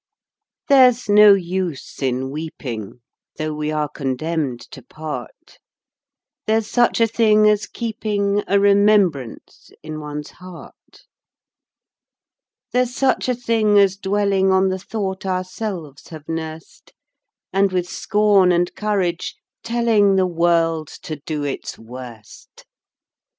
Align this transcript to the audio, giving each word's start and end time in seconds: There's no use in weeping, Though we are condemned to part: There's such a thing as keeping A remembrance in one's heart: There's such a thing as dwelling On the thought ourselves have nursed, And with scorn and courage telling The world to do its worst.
There's 0.67 1.07
no 1.07 1.35
use 1.35 2.01
in 2.01 2.31
weeping, 2.31 3.01
Though 3.37 3.53
we 3.53 3.71
are 3.71 3.87
condemned 3.87 4.61
to 4.71 4.81
part: 4.81 5.59
There's 6.47 6.65
such 6.65 6.99
a 6.99 7.05
thing 7.05 7.47
as 7.47 7.67
keeping 7.67 8.43
A 8.47 8.59
remembrance 8.59 9.69
in 9.83 9.99
one's 9.99 10.31
heart: 10.31 11.05
There's 12.71 12.95
such 12.95 13.29
a 13.29 13.35
thing 13.35 13.77
as 13.77 13.95
dwelling 13.95 14.51
On 14.51 14.69
the 14.69 14.79
thought 14.79 15.23
ourselves 15.23 16.07
have 16.07 16.27
nursed, 16.27 16.93
And 17.53 17.71
with 17.71 17.87
scorn 17.87 18.51
and 18.51 18.73
courage 18.75 19.35
telling 19.61 20.15
The 20.15 20.25
world 20.25 20.87
to 21.03 21.17
do 21.17 21.43
its 21.43 21.77
worst. 21.77 22.65